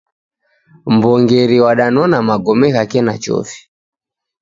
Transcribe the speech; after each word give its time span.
Mw'ongeri 0.93 1.57
wadanona 1.65 2.17
magome 2.27 2.67
ghake 2.75 2.99
na 3.03 3.13
chofi. 3.23 3.59